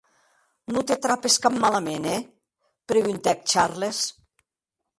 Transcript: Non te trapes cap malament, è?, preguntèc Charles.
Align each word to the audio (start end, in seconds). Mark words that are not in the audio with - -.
Non 0.75 0.87
te 0.91 0.95
trapes 1.03 1.35
cap 1.43 1.59
malament, 1.65 2.07
è?, 2.13 2.15
preguntèc 2.93 3.47
Charles. 3.53 4.01